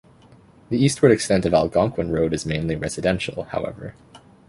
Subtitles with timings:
[0.69, 3.93] The eastward extent of Algonquin Road is mainly residential, however.